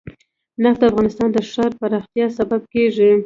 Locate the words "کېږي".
2.73-3.11